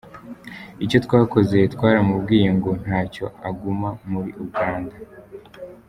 [0.83, 4.95] Icyo twakoze twaramubwiye ngo ntacyo aguma muri Uganda.